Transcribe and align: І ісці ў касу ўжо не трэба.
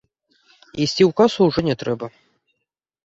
І 0.35 0.79
ісці 0.87 1.03
ў 1.09 1.11
касу 1.21 1.39
ўжо 1.49 1.59
не 1.71 1.75
трэба. 1.85 2.05